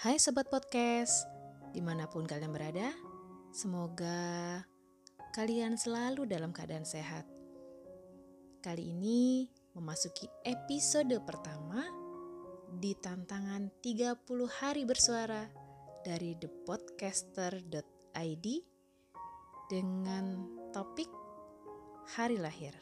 [0.00, 1.28] Hai Sobat Podcast,
[1.76, 2.88] di mana pun kalian berada,
[3.52, 4.64] semoga
[5.36, 7.28] kalian selalu dalam keadaan sehat.
[8.64, 9.44] Kali ini
[9.76, 11.84] memasuki episode pertama
[12.80, 15.44] di tantangan 30 hari bersuara
[16.00, 18.46] dari thepodcaster.id
[19.68, 20.24] dengan
[20.72, 21.12] topik
[22.16, 22.72] hari lahir.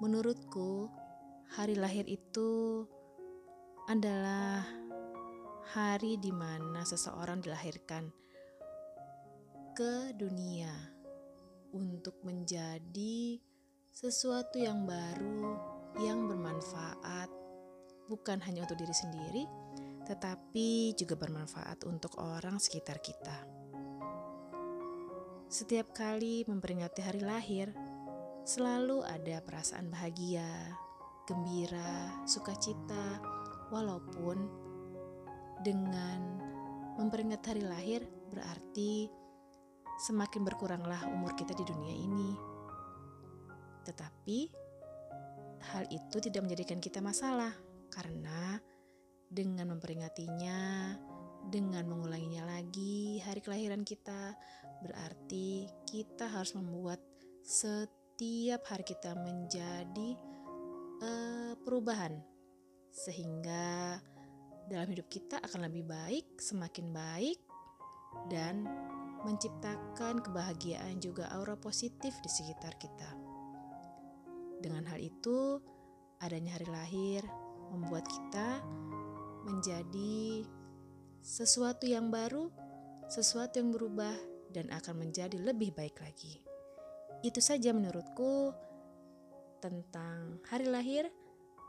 [0.00, 0.88] Menurutku,
[1.52, 2.88] hari lahir itu
[3.92, 4.81] adalah
[5.72, 8.12] hari di mana seseorang dilahirkan
[9.72, 10.68] ke dunia
[11.72, 13.40] untuk menjadi
[13.88, 15.56] sesuatu yang baru,
[15.96, 17.32] yang bermanfaat,
[18.04, 19.44] bukan hanya untuk diri sendiri,
[20.04, 23.48] tetapi juga bermanfaat untuk orang sekitar kita.
[25.48, 27.72] Setiap kali memperingati hari lahir,
[28.44, 30.76] selalu ada perasaan bahagia,
[31.24, 33.24] gembira, sukacita,
[33.72, 34.68] walaupun
[35.62, 36.18] dengan
[36.98, 39.08] memperingati hari lahir berarti
[40.02, 42.30] semakin berkuranglah umur kita di dunia ini.
[43.86, 44.38] Tetapi
[45.72, 47.54] hal itu tidak menjadikan kita masalah
[47.94, 48.58] karena
[49.32, 50.92] dengan memperingatinya,
[51.48, 54.36] dengan mengulanginya lagi hari kelahiran kita,
[54.84, 57.00] berarti kita harus membuat
[57.42, 60.10] setiap hari kita menjadi
[61.02, 62.20] uh, perubahan
[62.92, 63.98] sehingga
[64.70, 67.38] dalam hidup kita akan lebih baik, semakin baik
[68.28, 68.66] dan
[69.22, 73.10] menciptakan kebahagiaan juga aura positif di sekitar kita.
[74.62, 75.58] Dengan hal itu,
[76.22, 77.22] adanya hari lahir
[77.74, 78.62] membuat kita
[79.46, 80.46] menjadi
[81.22, 82.50] sesuatu yang baru,
[83.10, 84.14] sesuatu yang berubah
[84.54, 86.42] dan akan menjadi lebih baik lagi.
[87.22, 88.54] Itu saja menurutku
[89.62, 91.06] tentang hari lahir.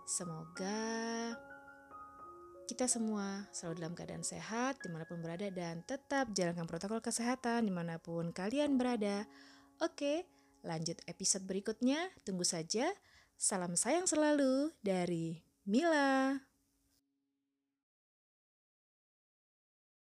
[0.03, 1.31] Semoga
[2.63, 7.67] kita semua selalu dalam keadaan sehat di mana pun berada dan tetap jalankan protokol kesehatan
[7.67, 9.27] di mana pun kalian berada.
[9.83, 10.23] Oke,
[10.63, 11.99] lanjut episode berikutnya.
[12.23, 12.87] Tunggu saja.
[13.35, 16.52] Salam sayang selalu dari Mila.